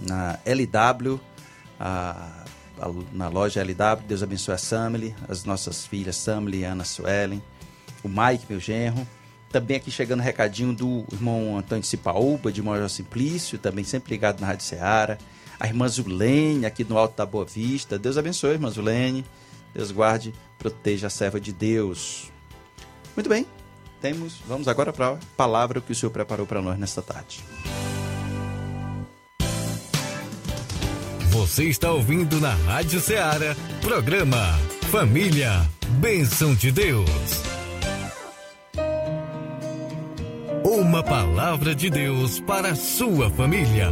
na 0.00 0.38
LW, 0.44 1.18
a, 1.80 2.44
a, 2.78 2.88
na 3.12 3.28
loja 3.28 3.62
LW, 3.62 4.04
Deus 4.06 4.22
abençoe 4.22 4.54
a 4.54 4.58
Samile, 4.58 5.14
as 5.28 5.44
nossas 5.44 5.86
filhas 5.86 6.16
Samile 6.16 6.58
e 6.58 6.64
Ana 6.64 6.84
Suelen, 6.84 7.42
o 8.02 8.08
Mike, 8.08 8.46
meu 8.48 8.60
genro, 8.60 9.06
também 9.50 9.76
aqui 9.76 9.90
chegando 9.90 10.20
recadinho 10.20 10.74
do 10.74 11.04
irmão 11.12 11.56
Antônio 11.56 11.84
Cipaúba, 11.84 12.52
de 12.52 12.62
Major 12.62 12.88
Simplício, 12.88 13.58
também 13.58 13.84
sempre 13.84 14.12
ligado 14.12 14.40
na 14.40 14.48
Rádio 14.48 14.66
Ceará, 14.66 15.16
a 15.58 15.66
irmã 15.66 15.88
Zulene, 15.88 16.66
aqui 16.66 16.84
no 16.84 16.98
Alto 16.98 17.16
da 17.16 17.24
Boa 17.24 17.44
Vista, 17.44 17.98
Deus 17.98 18.18
abençoe, 18.18 18.52
irmã 18.52 18.68
Zulene, 18.68 19.24
Deus 19.72 19.90
guarde, 19.90 20.34
proteja 20.64 21.08
a 21.08 21.10
serva 21.10 21.38
de 21.38 21.52
Deus. 21.52 22.32
Muito 23.14 23.28
bem, 23.28 23.46
temos, 24.00 24.40
vamos 24.48 24.66
agora 24.66 24.94
para 24.94 25.10
a 25.10 25.18
palavra 25.36 25.78
que 25.78 25.92
o 25.92 25.94
Senhor 25.94 26.10
preparou 26.10 26.46
para 26.46 26.62
nós 26.62 26.78
nesta 26.78 27.02
tarde. 27.02 27.44
Você 31.28 31.64
está 31.64 31.92
ouvindo 31.92 32.40
na 32.40 32.54
Rádio 32.54 32.98
Ceará, 32.98 33.54
programa 33.82 34.58
Família, 34.90 35.68
Bênção 36.00 36.54
de 36.54 36.72
Deus. 36.72 37.10
Uma 40.64 41.02
palavra 41.02 41.74
de 41.74 41.90
Deus 41.90 42.40
para 42.40 42.70
a 42.70 42.74
sua 42.74 43.28
família. 43.28 43.90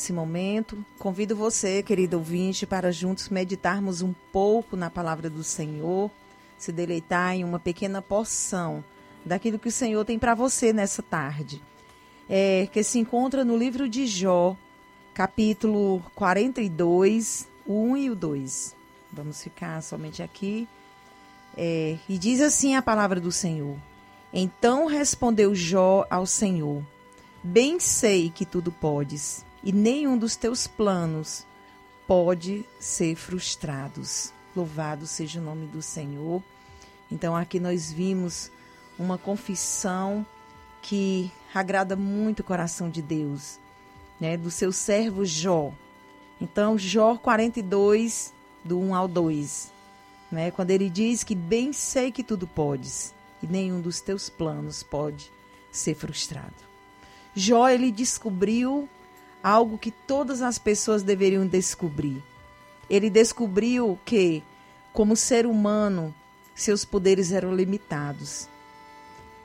Nesse 0.00 0.14
momento, 0.14 0.82
convido 0.98 1.36
você, 1.36 1.82
querido 1.82 2.16
ouvinte, 2.16 2.66
para 2.66 2.90
juntos 2.90 3.28
meditarmos 3.28 4.00
um 4.00 4.14
pouco 4.32 4.74
na 4.74 4.88
palavra 4.88 5.28
do 5.28 5.44
Senhor, 5.44 6.10
se 6.56 6.72
deleitar 6.72 7.34
em 7.34 7.44
uma 7.44 7.58
pequena 7.58 8.00
porção 8.00 8.82
daquilo 9.26 9.58
que 9.58 9.68
o 9.68 9.72
Senhor 9.72 10.02
tem 10.06 10.18
para 10.18 10.34
você 10.34 10.72
nessa 10.72 11.02
tarde. 11.02 11.62
É, 12.30 12.66
que 12.72 12.82
se 12.82 12.98
encontra 12.98 13.44
no 13.44 13.54
livro 13.54 13.90
de 13.90 14.06
Jó, 14.06 14.56
capítulo 15.12 16.02
42, 16.14 17.46
o 17.66 17.82
1 17.90 17.96
e 17.98 18.10
o 18.10 18.16
2. 18.16 18.74
Vamos 19.12 19.42
ficar 19.42 19.82
somente 19.82 20.22
aqui. 20.22 20.66
É, 21.54 21.98
e 22.08 22.16
diz 22.16 22.40
assim 22.40 22.74
a 22.74 22.80
palavra 22.80 23.20
do 23.20 23.30
Senhor: 23.30 23.76
Então 24.32 24.86
respondeu 24.86 25.54
Jó 25.54 26.06
ao 26.08 26.24
Senhor: 26.24 26.82
Bem 27.44 27.78
sei 27.78 28.30
que 28.30 28.46
tudo 28.46 28.72
podes, 28.72 29.44
e 29.62 29.72
nenhum 29.72 30.16
dos 30.16 30.36
teus 30.36 30.66
planos 30.66 31.46
pode 32.06 32.64
ser 32.78 33.14
frustrados. 33.14 34.32
Louvado 34.54 35.06
seja 35.06 35.40
o 35.40 35.44
nome 35.44 35.66
do 35.66 35.80
Senhor. 35.80 36.42
Então 37.10 37.36
aqui 37.36 37.60
nós 37.60 37.92
vimos 37.92 38.50
uma 38.98 39.16
confissão 39.16 40.26
que 40.82 41.30
agrada 41.54 41.96
muito 41.96 42.40
o 42.40 42.44
coração 42.44 42.88
de 42.88 43.02
Deus, 43.02 43.58
né, 44.20 44.36
do 44.36 44.50
seu 44.50 44.72
servo 44.72 45.24
Jó. 45.24 45.72
Então, 46.40 46.78
Jó 46.78 47.16
42, 47.16 48.32
do 48.64 48.78
1 48.78 48.94
ao 48.94 49.08
2, 49.08 49.72
né, 50.30 50.50
quando 50.50 50.70
ele 50.70 50.88
diz 50.88 51.22
que 51.22 51.34
bem 51.34 51.72
sei 51.72 52.10
que 52.10 52.22
tudo 52.22 52.46
podes 52.46 53.14
e 53.42 53.46
nenhum 53.46 53.80
dos 53.80 54.00
teus 54.00 54.28
planos 54.28 54.82
pode 54.82 55.30
ser 55.70 55.94
frustrado. 55.94 56.54
Jó, 57.34 57.68
ele 57.68 57.90
descobriu 57.90 58.88
algo 59.42 59.78
que 59.78 59.90
todas 59.90 60.42
as 60.42 60.58
pessoas 60.58 61.02
deveriam 61.02 61.46
descobrir. 61.46 62.22
Ele 62.88 63.08
descobriu 63.08 63.98
que, 64.04 64.42
como 64.92 65.16
ser 65.16 65.46
humano, 65.46 66.14
seus 66.54 66.84
poderes 66.84 67.32
eram 67.32 67.54
limitados. 67.54 68.48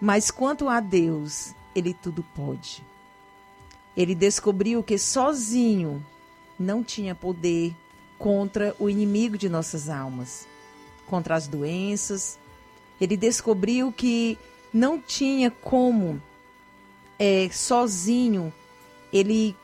Mas 0.02 0.32
quanto 0.32 0.68
a 0.68 0.80
Deus, 0.80 1.54
ele 1.74 1.94
tudo 1.94 2.24
pode. 2.36 2.84
Ele 3.96 4.14
descobriu 4.14 4.84
que 4.84 4.98
sozinho 4.98 6.06
não 6.60 6.84
tinha 6.84 7.16
poder 7.16 7.74
contra 8.18 8.76
o 8.80 8.90
inimigo 8.90 9.38
de 9.38 9.48
nossas 9.48 9.90
almas, 9.90 10.48
contra 11.06 11.36
as 11.36 11.48
doenças. 11.48 12.38
Ele 13.00 13.16
descobriu 13.16 13.92
que 13.92 14.38
não 14.74 15.00
tinha 15.00 15.50
como 15.50 16.22
é, 17.18 17.50
sozinho 17.50 18.52
ele 19.12 19.56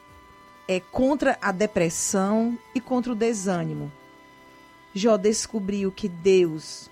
é 0.68 0.80
contra 0.80 1.38
a 1.42 1.52
depressão 1.52 2.58
e 2.74 2.80
contra 2.80 3.12
o 3.12 3.16
desânimo. 3.16 3.92
Jó 4.94 5.18
descobriu 5.18 5.92
que 5.92 6.10
Deus 6.10 6.90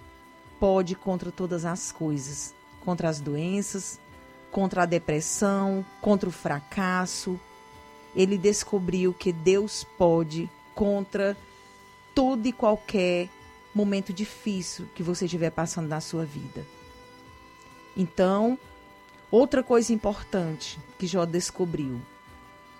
pode 0.59 0.95
contra 0.95 1.31
todas 1.31 1.65
as 1.65 1.91
coisas, 1.91 2.53
contra 2.83 3.09
as 3.09 3.19
doenças, 3.19 3.99
contra 4.51 4.83
a 4.83 4.85
depressão, 4.85 5.85
contra 6.01 6.27
o 6.27 6.31
fracasso. 6.31 7.39
Ele 8.15 8.37
descobriu 8.37 9.13
que 9.13 9.31
Deus 9.31 9.85
pode 9.97 10.49
contra 10.73 11.37
todo 12.15 12.45
e 12.45 12.51
qualquer 12.51 13.29
momento 13.73 14.11
difícil 14.11 14.87
que 14.95 15.03
você 15.03 15.25
estiver 15.25 15.51
passando 15.51 15.87
na 15.87 16.01
sua 16.01 16.25
vida. 16.25 16.65
Então, 17.95 18.57
outra 19.29 19.61
coisa 19.61 19.93
importante 19.93 20.79
que 20.97 21.05
Jó 21.05 21.25
descobriu, 21.25 22.01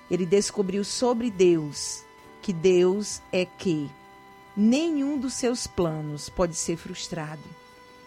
ele 0.09 0.25
descobriu 0.25 0.83
sobre 0.83 1.29
Deus 1.29 2.03
que 2.41 2.53
Deus 2.53 3.21
é 3.31 3.45
que 3.45 3.89
nenhum 4.55 5.17
dos 5.17 5.33
seus 5.33 5.67
planos 5.67 6.29
pode 6.29 6.55
ser 6.55 6.77
frustrado 6.77 7.43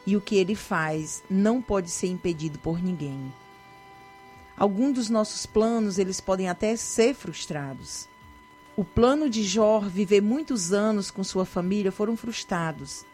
e 0.06 0.16
o 0.16 0.20
que 0.20 0.36
ele 0.36 0.54
faz 0.54 1.22
não 1.30 1.62
pode 1.62 1.90
ser 1.90 2.08
impedido 2.08 2.58
por 2.58 2.82
ninguém. 2.82 3.32
Alguns 4.56 4.94
dos 4.94 5.10
nossos 5.10 5.46
planos, 5.46 5.98
eles 5.98 6.20
podem 6.20 6.48
até 6.48 6.76
ser 6.76 7.14
frustrados. 7.14 8.08
O 8.76 8.84
plano 8.84 9.28
de 9.28 9.42
Jó 9.42 9.80
viver 9.80 10.20
muitos 10.20 10.72
anos 10.72 11.10
com 11.10 11.22
sua 11.22 11.44
família 11.44 11.92
foram 11.92 12.16
frustrados, 12.16 13.04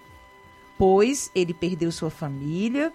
pois 0.77 1.31
ele 1.35 1.55
perdeu 1.55 1.91
sua 1.91 2.11
família. 2.11 2.93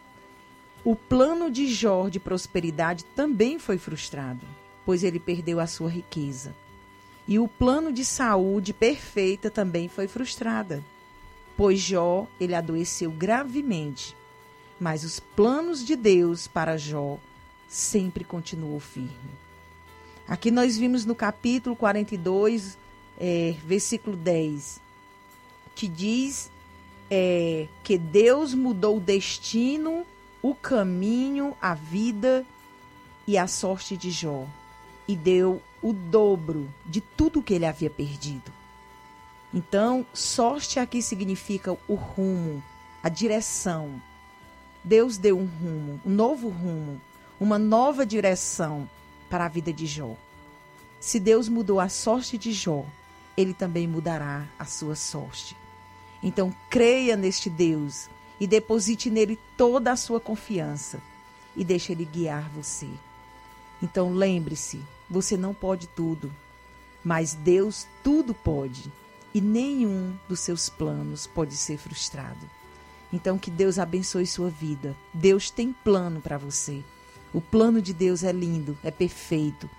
O 0.83 0.95
plano 0.95 1.49
de 1.49 1.67
Jó 1.67 2.09
de 2.09 2.19
prosperidade 2.19 3.05
também 3.15 3.59
foi 3.59 3.77
frustrado, 3.77 4.45
pois 4.85 5.03
ele 5.03 5.19
perdeu 5.19 5.59
a 5.59 5.67
sua 5.67 5.89
riqueza. 5.89 6.53
E 7.27 7.39
o 7.39 7.47
plano 7.47 7.91
de 7.91 8.03
saúde 8.03 8.73
perfeita 8.73 9.49
também 9.49 9.87
foi 9.87 10.07
frustrada, 10.07 10.83
pois 11.55 11.79
Jó 11.79 12.27
ele 12.39 12.53
adoeceu 12.53 13.11
gravemente. 13.11 14.15
Mas 14.79 15.03
os 15.03 15.19
planos 15.19 15.85
de 15.85 15.95
Deus 15.95 16.47
para 16.47 16.77
Jó 16.77 17.17
sempre 17.69 18.23
continuou 18.23 18.79
firme. 18.79 19.43
Aqui 20.27 20.51
nós 20.51 20.77
vimos 20.77 21.05
no 21.05 21.15
capítulo 21.15 21.75
42, 21.75 22.77
é, 23.17 23.55
versículo 23.65 24.17
10, 24.17 24.81
que 25.75 25.87
diz 25.87 26.51
é, 27.09 27.67
que 27.83 27.97
Deus 27.97 28.53
mudou 28.53 28.97
o 28.97 29.01
destino, 29.01 30.05
o 30.41 30.53
caminho, 30.53 31.55
a 31.61 31.73
vida 31.73 32.45
e 33.25 33.37
a 33.37 33.47
sorte 33.47 33.95
de 33.95 34.11
Jó 34.11 34.45
e 35.07 35.15
deu 35.15 35.61
o 35.81 35.93
dobro 35.93 36.73
de 36.85 37.01
tudo 37.01 37.41
que 37.41 37.53
ele 37.53 37.65
havia 37.65 37.89
perdido. 37.89 38.51
Então, 39.53 40.05
sorte 40.13 40.79
aqui 40.79 41.01
significa 41.01 41.77
o 41.87 41.93
rumo, 41.93 42.63
a 43.03 43.09
direção. 43.09 44.01
Deus 44.83 45.17
deu 45.17 45.37
um 45.37 45.45
rumo, 45.45 46.01
um 46.05 46.09
novo 46.09 46.49
rumo, 46.49 46.99
uma 47.39 47.59
nova 47.59 48.05
direção 48.05 48.89
para 49.29 49.45
a 49.45 49.49
vida 49.49 49.71
de 49.71 49.85
Jó. 49.85 50.15
Se 50.99 51.19
Deus 51.19 51.47
mudou 51.49 51.79
a 51.79 51.89
sorte 51.89 52.37
de 52.37 52.51
Jó, 52.51 52.85
ele 53.35 53.53
também 53.53 53.87
mudará 53.87 54.47
a 54.57 54.65
sua 54.65 54.95
sorte. 54.95 55.55
Então, 56.21 56.55
creia 56.69 57.17
neste 57.17 57.49
Deus 57.49 58.09
e 58.39 58.47
deposite 58.47 59.09
nele 59.09 59.37
toda 59.57 59.91
a 59.91 59.97
sua 59.97 60.19
confiança 60.19 61.01
e 61.55 61.63
deixe 61.63 61.91
ele 61.91 62.05
guiar 62.05 62.49
você. 62.49 62.87
Então, 63.81 64.13
lembre-se, 64.13 64.81
você 65.09 65.37
não 65.37 65.53
pode 65.53 65.87
tudo, 65.87 66.31
mas 67.03 67.33
Deus 67.33 67.87
tudo 68.03 68.33
pode 68.33 68.91
e 69.33 69.41
nenhum 69.41 70.15
dos 70.29 70.39
seus 70.39 70.69
planos 70.69 71.25
pode 71.25 71.55
ser 71.55 71.77
frustrado. 71.77 72.49
Então, 73.11 73.37
que 73.37 73.51
Deus 73.51 73.77
abençoe 73.77 74.25
sua 74.25 74.49
vida. 74.49 74.95
Deus 75.13 75.49
tem 75.49 75.71
plano 75.71 76.19
para 76.19 76.37
você. 76.37 76.83
O 77.33 77.41
plano 77.41 77.81
de 77.81 77.93
Deus 77.93 78.23
é 78.23 78.31
lindo, 78.31 78.77
é 78.83 78.89
perfeito. 78.89 79.69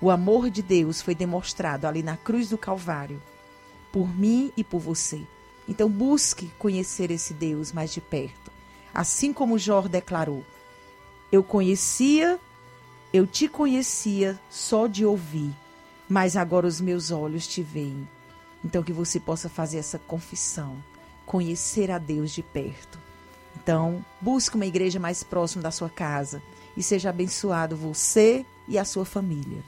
O 0.00 0.10
amor 0.10 0.50
de 0.50 0.62
Deus 0.62 1.02
foi 1.02 1.14
demonstrado 1.14 1.86
ali 1.86 2.02
na 2.02 2.16
cruz 2.16 2.48
do 2.48 2.58
Calvário, 2.58 3.22
por 3.92 4.08
mim 4.08 4.52
e 4.56 4.64
por 4.64 4.80
você. 4.80 5.22
Então, 5.68 5.88
busque 5.88 6.50
conhecer 6.58 7.10
esse 7.10 7.32
Deus 7.32 7.72
mais 7.72 7.92
de 7.92 8.00
perto. 8.00 8.50
Assim 8.92 9.32
como 9.32 9.58
Jó 9.58 9.82
declarou: 9.82 10.44
Eu 11.30 11.44
conhecia, 11.44 12.40
eu 13.12 13.26
te 13.26 13.48
conhecia 13.48 14.38
só 14.48 14.86
de 14.86 15.04
ouvir, 15.04 15.52
mas 16.08 16.36
agora 16.36 16.66
os 16.66 16.80
meus 16.80 17.10
olhos 17.10 17.46
te 17.46 17.62
veem. 17.62 18.08
Então, 18.64 18.82
que 18.82 18.92
você 18.92 19.18
possa 19.18 19.48
fazer 19.48 19.78
essa 19.78 19.98
confissão, 19.98 20.76
conhecer 21.26 21.90
a 21.90 21.98
Deus 21.98 22.30
de 22.30 22.42
perto. 22.42 22.98
Então, 23.56 24.04
busque 24.20 24.56
uma 24.56 24.66
igreja 24.66 25.00
mais 25.00 25.22
próxima 25.22 25.62
da 25.62 25.70
sua 25.70 25.88
casa 25.88 26.42
e 26.76 26.82
seja 26.82 27.10
abençoado 27.10 27.76
você 27.76 28.44
e 28.68 28.78
a 28.78 28.84
sua 28.84 29.04
família. 29.04 29.62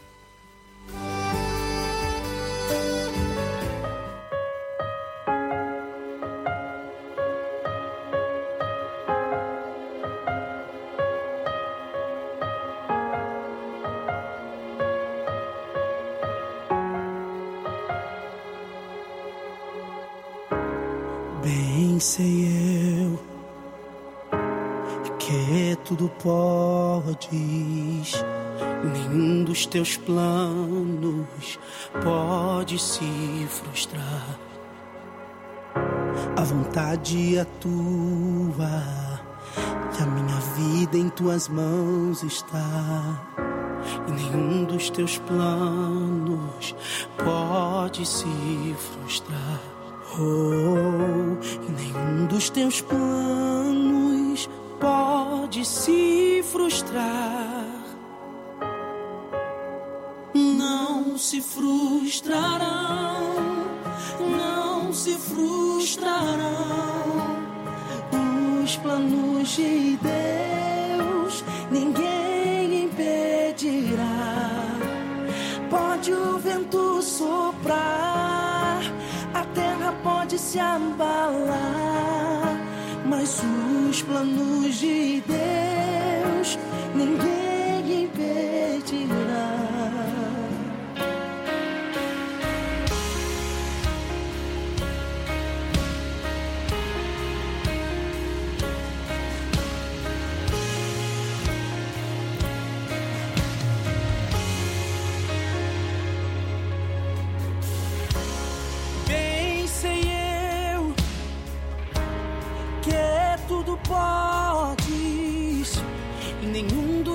Sei 22.03 22.49
eu 23.01 23.19
que 25.21 25.79
tudo 25.85 26.09
podes, 26.21 28.25
nenhum 28.83 29.45
dos 29.45 29.67
teus 29.67 29.97
planos 29.99 31.61
pode 32.03 32.77
se 32.81 33.47
frustrar. 33.49 34.37
A 36.37 36.43
vontade 36.43 37.39
é 37.39 37.45
tua 37.61 38.83
e 39.97 40.03
a 40.03 40.07
minha 40.07 40.41
vida 40.57 40.99
em 40.99 41.09
tuas 41.09 41.49
mãos 41.49 42.25
está. 42.25 43.23
e 44.09 44.11
nenhum 44.11 44.65
dos 44.65 44.91
teus 44.91 45.19
planos 45.19 46.75
pode 47.17 48.05
se 48.05 48.75
frustrar. 48.77 49.82
Oh, 50.15 51.39
nenhum 51.71 52.27
dos 52.27 52.51
teus 52.51 52.83
planos 52.83 54.49
pode 54.79 55.65
se 55.65 56.45
frustrar. 56.53 57.73
Não 60.35 61.17
se 61.17 61.41
frustrarão, 61.41 63.17
não 64.21 64.93
se 64.93 65.15
frustrarão 65.15 66.53
os 68.63 68.77
planos 68.77 69.49
de 69.49 69.99
Deus. 69.99 71.43
Ninguém 71.71 72.85
impedirá. 72.85 74.03
Pode 75.71 76.13
o 76.13 76.39
vento 76.39 77.01
soprar, 77.01 78.02
se 80.53 80.59
abalar, 80.59 82.45
mas 83.07 83.41
os 83.89 84.03
planos 84.03 84.75
de 84.75 85.23
Deus 85.27 86.59
ninguém 86.95 87.42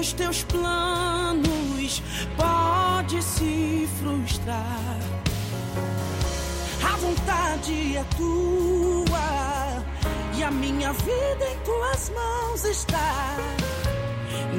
dos 0.07 0.13
teus 0.13 0.43
planos 0.43 2.01
pode 2.37 3.21
se 3.21 3.89
frustrar. 3.99 4.97
A 6.81 6.95
vontade 6.95 7.97
é 7.97 8.05
tua 8.15 9.83
e 10.37 10.43
a 10.43 10.51
minha 10.51 10.93
vida 10.93 11.49
em 11.51 11.59
tuas 11.65 12.09
mãos 12.11 12.63
está. 12.63 13.35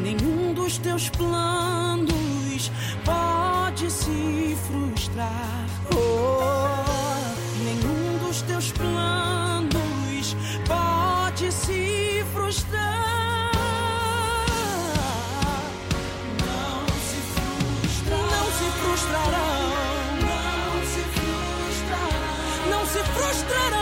Nenhum 0.02 0.52
dos 0.52 0.76
teus 0.78 1.08
planos 1.08 2.70
pode 3.04 3.90
se 3.90 4.56
frustrar. 4.66 5.66
Oh, 5.94 7.64
nenhum 7.64 8.26
dos 8.26 8.42
teus 8.42 8.70
planos 8.72 10.36
pode 10.66 11.50
se 11.52 12.22
frustrar. 12.34 13.27
Se 22.98 23.04
frustrarão. 23.04 23.77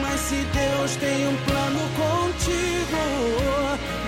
Mas 0.00 0.20
se 0.20 0.36
Deus 0.36 0.96
tem 0.96 1.28
um 1.28 1.36
plano 1.44 1.80
contigo, 1.96 3.02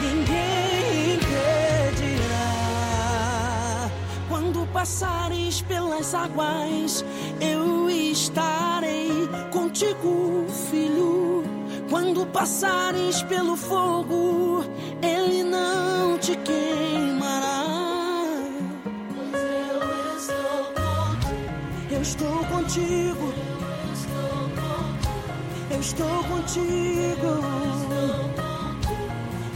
ninguém 0.00 1.14
impedirá. 1.14 2.50
Quando 4.28 4.66
passares 4.72 5.60
pelas 5.62 6.14
águas, 6.14 7.04
eu 7.40 7.90
estarei 7.90 9.28
contigo, 9.52 10.46
filho. 10.70 11.44
Quando 11.90 12.26
passares 12.26 13.22
pelo 13.22 13.56
fogo, 13.56 14.64
ele 15.02 15.44
não 15.44 16.16
te 16.18 16.34
queimará. 16.36 17.66
Eu 19.30 20.16
estou 20.16 20.72
contigo. 20.74 21.90
Eu 21.90 22.02
estou 22.02 22.44
contigo. 22.46 23.53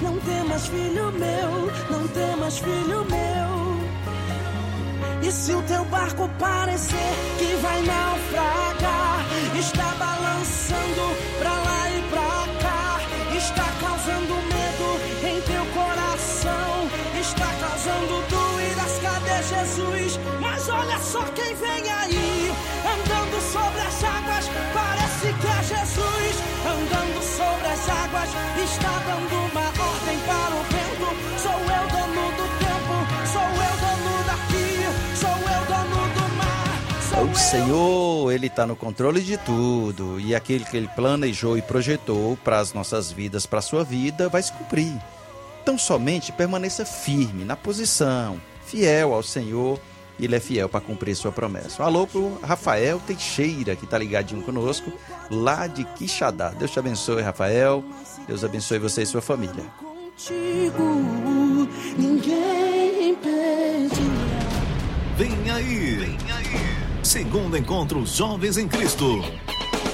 Não 0.03 0.19
temas, 0.19 0.67
filho 0.67 1.13
meu. 1.13 1.73
Não 1.91 2.09
temas, 2.09 2.59
filho 2.59 3.05
meu. 3.07 3.69
E 5.27 5.33
se 5.33 5.53
o 5.53 5.63
teu 5.63 5.85
barco 5.87 6.29
parecer 6.39 7.15
que 7.39 7.57
vai 7.63 7.83
naufragar, 7.83 9.27
está 9.59 9.95
balançando 9.99 11.17
pra 11.39 11.58
Jesus? 20.09 20.21
Mas 20.41 20.69
olha 20.69 20.99
só 20.99 21.23
quem 21.33 21.55
vem 21.55 21.91
aí, 21.91 22.51
andando 22.85 23.41
sobre 23.53 23.81
as 23.81 24.05
águas. 24.05 24.49
Parece 24.73 25.33
que 25.35 25.47
é 25.47 25.63
Jesus, 25.63 26.37
andando 26.65 27.23
sobre 27.23 27.69
as 27.69 27.89
águas, 27.89 28.31
está 28.65 28.99
dando 29.07 29.35
uma 29.51 29.67
ordem 29.67 30.19
para 30.27 30.55
o 30.55 30.63
vento. 30.65 31.39
Sou 31.39 31.53
eu 31.53 31.89
dono 31.89 32.31
do 32.37 32.47
tempo, 32.59 32.95
sou 33.33 33.43
eu 33.43 33.75
dono 33.85 34.25
daqui, 34.27 35.17
sou 35.17 35.31
eu 35.31 35.65
dono 35.67 36.15
do 36.15 36.37
mar. 36.37 37.25
O 37.25 37.29
eu 37.29 37.35
Senhor, 37.35 38.33
Ele 38.33 38.47
está 38.47 38.67
no 38.67 38.77
controle 38.77 39.21
de 39.21 39.37
tudo. 39.37 40.19
E 40.21 40.35
aquele 40.35 40.65
que 40.65 40.77
Ele 40.77 40.89
planejou 40.89 41.59
e 41.59 41.63
projetou 41.63 42.37
para 42.43 42.59
as 42.59 42.73
nossas 42.73 43.13
vidas, 43.13 43.47
para 43.47 43.59
a 43.59 43.63
sua 43.63 43.85
vida, 43.85 44.29
vai 44.29 44.43
se 44.43 44.53
cumprir. 44.53 44.99
Então 45.63 45.77
somente 45.77 46.33
permaneça 46.33 46.87
firme 46.87 47.45
na 47.45 47.55
posição, 47.55 48.41
fiel 48.65 49.13
ao 49.13 49.23
Senhor. 49.23 49.79
E 50.19 50.25
Ele 50.25 50.37
é 50.37 50.41
fiel 50.41 50.69
para 50.69 50.81
cumprir 50.81 51.15
sua 51.15 51.33
promessa. 51.33 51.83
Um 51.83 51.87
alô 51.87 52.07
pro 52.07 52.39
Rafael 52.41 53.01
Teixeira, 53.07 53.77
que 53.77 53.85
está 53.85 53.99
ligadinho 53.99 54.43
conosco, 54.43 54.93
lá 55.31 55.67
de 55.67 55.85
Quixadá. 55.85 56.51
Deus 56.51 56.71
te 56.71 56.79
abençoe, 56.79 57.23
Rafael. 57.23 57.85
Deus 58.27 58.45
abençoe 58.45 58.79
você 58.79 59.03
e 59.03 59.07
sua 59.07 59.23
família. 59.23 59.65
contigo, 59.79 61.69
ninguém 61.97 63.11
impedirá. 63.11 63.99
Vem 65.17 65.51
aí! 65.51 65.95
Vem 65.97 66.33
aí! 66.33 66.79
Segundo 67.03 67.57
encontro 67.57 68.05
Jovens 68.05 68.57
em 68.57 68.69
Cristo. 68.69 69.23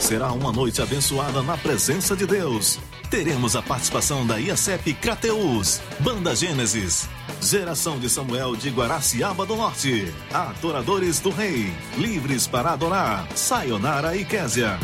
Será 0.00 0.32
uma 0.32 0.52
noite 0.52 0.82
abençoada 0.82 1.42
na 1.42 1.56
presença 1.56 2.16
de 2.16 2.26
Deus. 2.26 2.80
Teremos 3.14 3.54
a 3.54 3.62
participação 3.62 4.26
da 4.26 4.40
IACEP 4.40 4.92
Crateus, 4.94 5.80
Banda 6.00 6.34
Gênesis, 6.34 7.08
Geração 7.40 7.96
de 7.96 8.10
Samuel 8.10 8.56
de 8.56 8.70
Guaraciaba 8.70 9.46
do 9.46 9.54
Norte, 9.54 10.12
Adoradores 10.32 11.20
do 11.20 11.30
Rei, 11.30 11.72
Livres 11.96 12.48
para 12.48 12.72
Adorar, 12.72 13.28
Sayonara 13.36 14.16
e 14.16 14.24
Késia. 14.24 14.80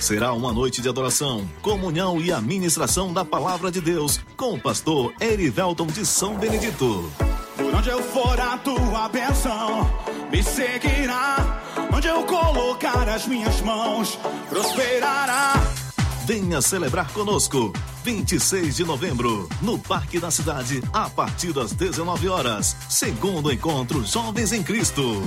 Será 0.00 0.32
uma 0.32 0.52
noite 0.52 0.82
de 0.82 0.88
adoração, 0.88 1.48
comunhão 1.62 2.20
e 2.20 2.32
administração 2.32 3.12
da 3.12 3.24
palavra 3.24 3.70
de 3.70 3.80
Deus 3.80 4.18
com 4.36 4.54
o 4.54 4.60
pastor 4.60 5.14
Erivelton 5.20 5.86
de 5.86 6.04
São 6.04 6.34
Benedito. 6.34 7.08
Por 7.56 7.72
onde 7.76 7.90
eu 7.90 8.02
for 8.02 8.40
a 8.40 8.58
tua 8.58 9.08
bênção 9.08 9.88
me 10.32 10.42
seguirá. 10.42 11.62
Onde 11.94 12.08
eu 12.08 12.24
colocar 12.24 13.08
as 13.08 13.24
minhas 13.28 13.60
mãos 13.60 14.18
prosperará. 14.48 15.81
Venha 16.24 16.62
celebrar 16.62 17.12
conosco. 17.12 17.72
26 18.04 18.76
de 18.76 18.84
novembro, 18.84 19.48
no 19.60 19.78
Parque 19.78 20.20
da 20.20 20.30
Cidade, 20.30 20.82
a 20.92 21.10
partir 21.10 21.52
das 21.52 21.72
19 21.72 22.28
horas. 22.28 22.76
Segundo 22.88 23.52
encontro 23.52 24.04
Jovens 24.04 24.52
em 24.52 24.62
Cristo. 24.62 25.22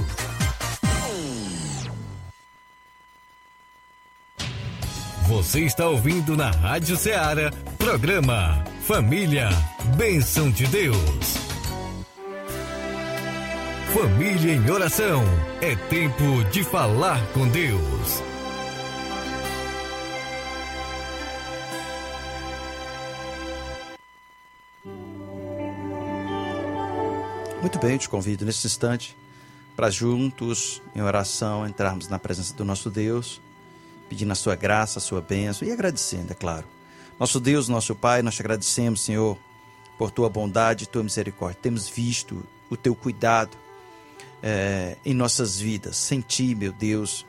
Você 5.27 5.61
está 5.61 5.87
ouvindo 5.89 6.37
na 6.37 6.51
Rádio 6.51 6.95
Ceará, 6.95 7.51
programa 7.77 8.63
Família, 8.81 9.49
Bênção 9.97 10.49
de 10.49 10.67
Deus. 10.67 11.35
Família 13.93 14.53
em 14.53 14.69
oração. 14.69 15.23
É 15.61 15.75
tempo 15.75 16.43
de 16.51 16.63
falar 16.63 17.19
com 17.33 17.47
Deus. 17.47 18.34
Muito 27.65 27.79
bem, 27.79 27.93
eu 27.93 27.97
te 27.97 28.07
convido 28.07 28.45
nesse 28.45 28.67
instante 28.67 29.17
para 29.75 29.89
juntos, 29.89 30.83
em 30.95 31.01
oração, 31.01 31.67
entrarmos 31.67 32.07
na 32.07 32.19
presença 32.19 32.53
do 32.53 32.63
nosso 32.63 32.91
Deus, 32.91 33.41
pedindo 34.07 34.31
a 34.31 34.35
sua 34.35 34.55
graça, 34.55 34.99
a 34.99 35.01
sua 35.01 35.19
bênção 35.19 35.67
e 35.67 35.71
agradecendo, 35.71 36.31
é 36.31 36.35
claro. 36.35 36.67
Nosso 37.19 37.39
Deus, 37.39 37.67
nosso 37.67 37.95
Pai, 37.95 38.21
nós 38.21 38.35
te 38.35 38.43
agradecemos, 38.43 39.01
Senhor, 39.01 39.35
por 39.97 40.11
tua 40.11 40.29
bondade 40.29 40.83
e 40.83 40.87
tua 40.87 41.01
misericórdia. 41.01 41.57
Temos 41.59 41.89
visto 41.89 42.45
o 42.69 42.77
teu 42.77 42.93
cuidado 42.93 43.57
é, 44.43 44.97
em 45.03 45.15
nossas 45.15 45.59
vidas. 45.59 45.97
Sem 45.97 46.21
ti, 46.21 46.53
meu 46.53 46.71
Deus, 46.71 47.25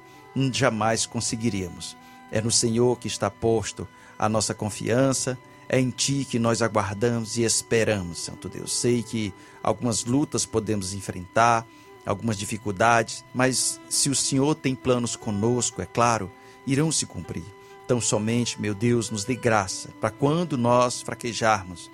jamais 0.53 1.07
conseguiríamos. 1.07 1.96
É 2.31 2.42
no 2.42 2.51
Senhor 2.51 2.99
que 2.99 3.09
está 3.09 3.31
posto 3.31 3.88
a 4.18 4.29
nossa 4.29 4.53
confiança, 4.53 5.38
é 5.69 5.81
em 5.81 5.91
ti 5.91 6.27
que 6.29 6.39
nós 6.39 6.63
aguardamos 6.63 7.37
e 7.37 7.43
esperamos, 7.43 8.19
Santo 8.19 8.49
Deus. 8.49 8.73
Sei 8.73 9.03
que 9.03 9.33
algumas 9.63 10.05
lutas 10.05 10.47
podemos 10.47 10.95
enfrentar, 10.95 11.67
algumas 12.05 12.39
dificuldades, 12.39 13.25
mas 13.35 13.81
se 13.89 14.09
o 14.09 14.15
Senhor 14.15 14.55
tem 14.55 14.75
planos 14.75 15.17
conosco, 15.17 15.83
é 15.83 15.87
claro, 15.87 16.31
irão 16.67 16.93
se 16.93 17.05
cumprir. 17.05 17.45
Então, 17.85 18.01
somente, 18.01 18.61
meu 18.61 18.75
Deus, 18.75 19.11
nos 19.11 19.25
dê 19.25 19.35
graça 19.35 19.91
para 20.01 20.11
quando 20.11 20.57
nós 20.57 21.03
fraquejarmos, 21.03 21.91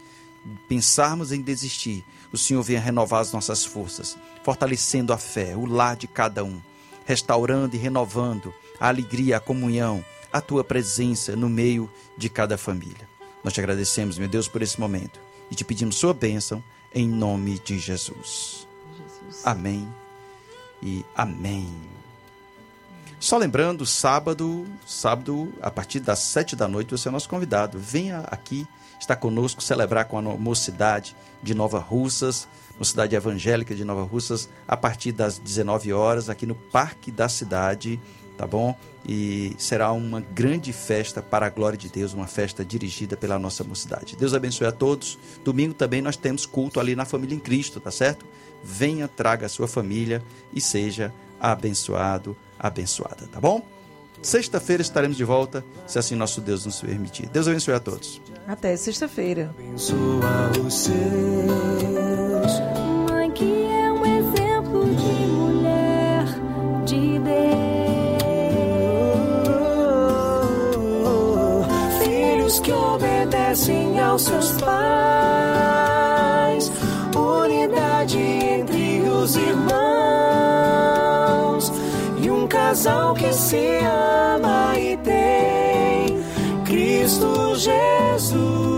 pensarmos 0.68 1.32
em 1.32 1.40
desistir, 1.40 2.04
o 2.32 2.38
Senhor 2.38 2.62
venha 2.62 2.80
renovar 2.80 3.20
as 3.20 3.32
nossas 3.32 3.64
forças, 3.64 4.16
fortalecendo 4.42 5.12
a 5.12 5.18
fé, 5.18 5.54
o 5.56 5.66
lar 5.66 5.96
de 5.96 6.06
cada 6.06 6.42
um, 6.44 6.60
restaurando 7.04 7.76
e 7.76 7.78
renovando 7.78 8.54
a 8.80 8.88
alegria, 8.88 9.36
a 9.36 9.40
comunhão, 9.40 10.04
a 10.32 10.40
tua 10.40 10.64
presença 10.64 11.36
no 11.36 11.48
meio 11.48 11.90
de 12.16 12.30
cada 12.30 12.56
família. 12.56 13.11
Nós 13.42 13.52
te 13.52 13.60
agradecemos, 13.60 14.18
meu 14.18 14.28
Deus, 14.28 14.48
por 14.48 14.62
esse 14.62 14.78
momento 14.78 15.20
e 15.50 15.54
te 15.54 15.64
pedimos 15.64 15.96
sua 15.96 16.14
bênção 16.14 16.64
em 16.94 17.06
nome 17.06 17.58
de 17.58 17.78
Jesus. 17.78 18.66
Jesus. 18.96 19.42
Amém 19.44 19.86
e 20.82 21.04
amém. 21.14 21.68
Só 23.20 23.36
lembrando, 23.36 23.84
sábado, 23.86 24.66
sábado, 24.86 25.52
a 25.60 25.70
partir 25.70 26.00
das 26.00 26.20
sete 26.20 26.56
da 26.56 26.66
noite, 26.66 26.90
você 26.90 27.08
é 27.08 27.12
nosso 27.12 27.28
convidado. 27.28 27.78
Venha 27.78 28.20
aqui, 28.30 28.66
está 28.98 29.14
conosco, 29.14 29.62
celebrar 29.62 30.06
com 30.06 30.18
a 30.18 30.22
mocidade 30.22 31.14
de 31.42 31.54
Nova 31.54 31.78
Russas, 31.78 32.48
mocidade 32.78 33.14
evangélica 33.14 33.74
de 33.74 33.84
Nova 33.84 34.02
Russas, 34.02 34.48
a 34.66 34.76
partir 34.76 35.12
das 35.12 35.38
19 35.38 35.92
horas, 35.92 36.28
aqui 36.28 36.46
no 36.46 36.54
Parque 36.54 37.12
da 37.12 37.28
Cidade, 37.28 38.00
tá 38.36 38.46
bom? 38.46 38.76
E 39.06 39.54
será 39.58 39.92
uma 39.92 40.20
grande 40.20 40.72
festa 40.72 41.20
para 41.20 41.46
a 41.46 41.50
glória 41.50 41.78
de 41.78 41.88
Deus, 41.88 42.12
uma 42.12 42.26
festa 42.26 42.64
dirigida 42.64 43.16
pela 43.16 43.38
nossa 43.38 43.64
mocidade. 43.64 44.16
Deus 44.16 44.34
abençoe 44.34 44.66
a 44.66 44.72
todos. 44.72 45.18
Domingo 45.44 45.74
também 45.74 46.00
nós 46.00 46.16
temos 46.16 46.46
culto 46.46 46.78
ali 46.78 46.94
na 46.94 47.04
Família 47.04 47.34
em 47.34 47.40
Cristo, 47.40 47.80
tá 47.80 47.90
certo? 47.90 48.24
Venha, 48.62 49.08
traga 49.08 49.46
a 49.46 49.48
sua 49.48 49.66
família 49.66 50.22
e 50.54 50.60
seja 50.60 51.12
abençoado 51.40 52.36
abençoada, 52.62 53.26
tá 53.26 53.40
bom? 53.40 53.60
Sexta-feira 54.22 54.80
estaremos 54.80 55.16
de 55.16 55.24
volta, 55.24 55.64
se 55.84 55.98
assim 55.98 56.14
nosso 56.14 56.40
Deus 56.40 56.64
nos 56.64 56.80
permitir. 56.80 57.28
Deus 57.28 57.48
abençoe 57.48 57.74
a 57.74 57.80
todos. 57.80 58.22
Até 58.46 58.76
sexta-feira. 58.76 59.52
Abençoa 59.58 60.52
os 60.64 60.74
seus. 60.74 60.92
Mãe 63.10 63.30
que 63.32 63.64
é 63.64 63.92
um 63.92 64.06
exemplo 64.06 64.94
de 64.94 65.26
mulher 65.26 66.24
de 66.86 67.18
Deus. 67.18 67.91
Filhos 72.52 72.60
que 72.60 72.72
obedecem 72.72 73.98
aos 74.00 74.22
seus 74.22 74.52
pais. 74.60 74.72
Unidade 77.16 78.18
entre 78.18 79.00
os 79.08 79.36
irmãos 79.36 79.72
casal 82.48 83.14
que 83.14 83.32
se 83.32 83.78
ama 84.36 84.78
e 84.78 84.96
tem 84.98 86.22
Cristo 86.66 87.54
Jesus 87.54 88.71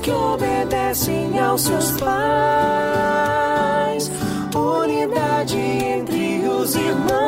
que 0.00 0.10
obedecem 0.10 1.38
aos 1.38 1.62
seus 1.62 1.92
pais. 2.00 2.10
Unidade 4.54 5.56
entre 5.58 6.48
os 6.48 6.74
irmãos. 6.74 7.20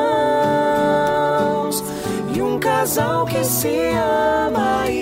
E 2.34 2.42
um 2.42 2.58
casal 2.58 3.26
que 3.26 3.44
se 3.44 3.76
ama 3.92 4.90
e 4.90 5.01